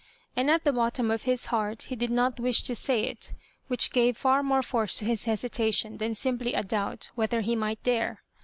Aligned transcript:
And 0.35 0.49
at 0.49 0.63
the 0.63 0.73
bottom 0.73 1.11
of 1.11 1.25
his 1.29 1.45
heart 1.53 1.83
he 1.83 1.95
did 1.95 2.09
not 2.09 2.39
wish 2.39 2.63
to 2.63 2.73
say 2.73 3.03
it, 3.03 3.33
which 3.67 3.91
gave 3.91 4.17
far 4.17 4.41
more 4.41 4.63
force 4.63 4.97
to 4.97 5.05
his 5.05 5.25
hesitation 5.25 5.97
than 5.97 6.15
simply 6.15 6.55
a 6.55 6.63
doubt 6.63 7.11
whether 7.13 7.41
he 7.41 7.55
might 7.55 7.83
dare. 7.83 8.23